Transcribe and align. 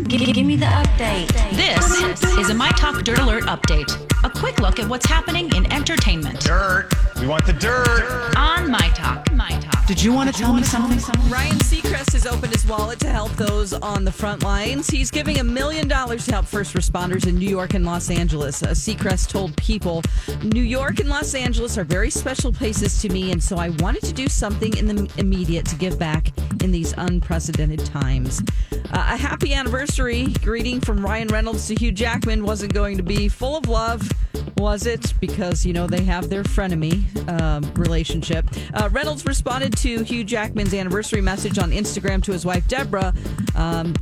Give, 0.00 0.34
give 0.34 0.46
me 0.46 0.56
the 0.56 0.66
update. 0.66 1.28
This 1.54 2.22
is 2.38 2.48
a 2.48 2.54
My 2.54 2.70
Talk 2.70 3.04
Dirt 3.04 3.18
Alert 3.18 3.44
update. 3.44 3.90
A 4.24 4.30
quick 4.30 4.58
look 4.58 4.78
at 4.78 4.88
what's 4.88 5.04
happening 5.04 5.54
in 5.54 5.70
entertainment 5.70 6.40
Dirt. 6.40 6.88
We 7.20 7.26
want 7.26 7.44
the 7.44 7.52
dirt. 7.52 8.34
on 8.36 8.70
My 8.70 8.88
Talk. 8.94 9.30
My 9.32 9.50
Talk. 9.60 9.86
Did 9.86 10.02
you 10.02 10.12
want 10.14 10.32
to 10.34 10.40
tell 10.40 10.54
me 10.54 10.62
something? 10.62 10.98
Ryan 11.30 11.58
Seacrest 11.58 12.12
has 12.14 12.26
opened 12.26 12.52
his 12.54 12.64
wallet 12.66 13.00
to 13.00 13.08
help 13.08 13.32
those 13.32 13.74
on 13.74 14.04
the 14.04 14.12
front 14.12 14.42
lines. 14.42 14.88
He's 14.88 15.10
giving 15.10 15.40
a 15.40 15.44
million 15.44 15.88
dollars 15.88 16.24
to 16.26 16.32
help 16.32 16.46
first 16.46 16.74
responders 16.74 17.26
in 17.26 17.36
New 17.36 17.48
York 17.48 17.74
and 17.74 17.84
Los 17.84 18.10
Angeles. 18.10 18.62
Uh, 18.62 18.68
Seacrest 18.68 19.28
told 19.28 19.54
people, 19.56 20.02
New 20.42 20.62
York 20.62 21.00
and 21.00 21.08
Los 21.08 21.34
Angeles 21.34 21.76
are 21.76 21.84
very 21.84 22.10
special 22.10 22.52
places 22.52 23.02
to 23.02 23.08
me, 23.10 23.30
and 23.30 23.42
so 23.42 23.56
I 23.56 23.68
wanted 23.70 24.02
to 24.04 24.12
do 24.12 24.26
something 24.28 24.74
in 24.76 24.86
the 24.86 25.12
immediate 25.18 25.66
to 25.66 25.76
give 25.76 25.98
back 25.98 26.32
in 26.62 26.70
these 26.70 26.94
unprecedented 26.96 27.84
times. 27.84 28.42
Uh, 28.72 28.76
a 28.92 29.16
happy 29.16 29.52
anniversary 29.54 30.26
greeting 30.42 30.80
from 30.80 31.04
Ryan 31.04 31.28
Reynolds 31.28 31.66
to 31.68 31.74
Hugh 31.74 31.92
Jackman 31.92 32.44
wasn't 32.44 32.72
going 32.72 32.96
to 32.96 33.02
be 33.02 33.28
full 33.28 33.56
of 33.56 33.68
love. 33.68 34.10
Was 34.56 34.86
it? 34.86 35.14
Because, 35.20 35.66
you 35.66 35.72
know, 35.72 35.86
they 35.86 36.02
have 36.04 36.30
their 36.30 36.44
frenemy 36.44 37.02
um, 37.28 37.72
relationship. 37.74 38.46
Uh, 38.74 38.88
Reynolds 38.92 39.26
responded 39.26 39.76
to 39.78 40.02
Hugh 40.04 40.24
Jackman's 40.24 40.74
anniversary 40.74 41.20
message 41.20 41.58
on 41.58 41.70
Instagram 41.70 42.22
to 42.24 42.32
his 42.32 42.46
wife, 42.46 42.66
Deborah. 42.68 43.12
Um, 43.56 43.94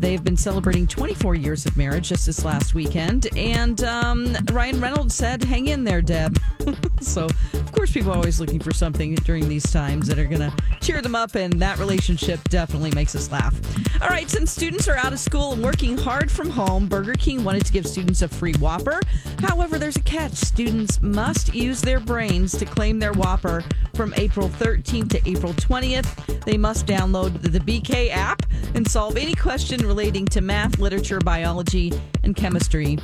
They've 0.00 0.24
been 0.24 0.36
celebrating 0.36 0.86
24 0.86 1.34
years 1.34 1.66
of 1.66 1.76
marriage 1.76 2.08
just 2.08 2.24
this 2.24 2.42
last 2.42 2.74
weekend. 2.74 3.28
And 3.36 3.84
um, 3.84 4.34
Ryan 4.50 4.80
Reynolds 4.80 5.14
said, 5.14 5.44
Hang 5.44 5.66
in 5.66 5.84
there, 5.84 6.00
Deb. 6.00 6.38
so, 7.02 7.26
of 7.52 7.72
course, 7.72 7.92
people 7.92 8.10
are 8.12 8.16
always 8.16 8.40
looking 8.40 8.60
for 8.60 8.72
something 8.72 9.14
during 9.16 9.46
these 9.46 9.70
times 9.70 10.06
that 10.08 10.18
are 10.18 10.24
going 10.24 10.40
to 10.40 10.52
cheer 10.80 11.02
them 11.02 11.14
up. 11.14 11.34
And 11.34 11.52
that 11.60 11.78
relationship 11.78 12.42
definitely 12.44 12.92
makes 12.92 13.14
us 13.14 13.30
laugh. 13.30 13.54
All 14.00 14.08
right, 14.08 14.28
since 14.30 14.50
students 14.50 14.88
are 14.88 14.96
out 14.96 15.12
of 15.12 15.18
school 15.18 15.52
and 15.52 15.62
working 15.62 15.98
hard 15.98 16.30
from 16.30 16.48
home, 16.48 16.86
Burger 16.86 17.12
King 17.14 17.44
wanted 17.44 17.66
to 17.66 17.72
give 17.72 17.86
students 17.86 18.22
a 18.22 18.28
free 18.28 18.54
Whopper. 18.54 19.00
However, 19.40 19.78
there's 19.78 19.96
a 19.96 20.02
catch. 20.02 20.32
Students 20.32 21.02
must 21.02 21.54
use 21.54 21.82
their 21.82 22.00
brains 22.00 22.56
to 22.56 22.64
claim 22.64 22.98
their 22.98 23.12
Whopper 23.12 23.62
from 23.94 24.14
April 24.16 24.48
13th 24.48 25.10
to 25.10 25.28
April 25.28 25.52
20th. 25.52 26.44
They 26.44 26.56
must 26.56 26.86
download 26.86 27.42
the 27.42 27.60
BK 27.60 28.10
app 28.10 28.42
and 28.74 28.88
solve 28.88 29.16
any 29.16 29.34
question 29.34 29.86
relating 29.86 30.26
to 30.26 30.40
math, 30.40 30.78
literature, 30.78 31.18
biology, 31.18 31.92
and 32.22 32.36
chemistry 32.36 32.98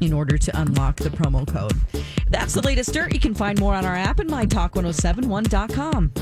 in 0.00 0.12
order 0.12 0.38
to 0.38 0.60
unlock 0.60 0.96
the 0.96 1.10
promo 1.10 1.46
code. 1.46 1.74
That's 2.30 2.54
the 2.54 2.62
latest 2.62 2.92
dirt. 2.92 3.12
You 3.12 3.20
can 3.20 3.34
find 3.34 3.58
more 3.58 3.74
on 3.74 3.84
our 3.84 3.96
app 3.96 4.20
and 4.20 4.30
mytalk1071.com. 4.30 6.12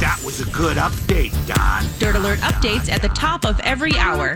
That 0.00 0.20
was 0.24 0.40
a 0.40 0.50
good 0.50 0.76
update, 0.76 1.32
Don. 1.46 1.84
Dirt 1.98 2.16
Alert 2.16 2.40
updates 2.40 2.90
at 2.90 3.00
the 3.00 3.08
top 3.10 3.44
of 3.46 3.58
every 3.60 3.96
hour. 3.96 4.34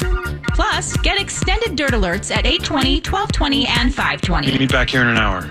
Plus, 0.54 0.96
get 0.98 1.20
extended 1.20 1.76
Dirt 1.76 1.90
Alerts 1.90 2.30
at 2.30 2.46
820, 2.46 2.96
1220, 2.96 3.66
and 3.66 3.94
520. 3.94 4.58
Meet 4.58 4.72
back 4.72 4.88
here 4.88 5.02
in 5.02 5.08
an 5.08 5.18
hour. 5.18 5.42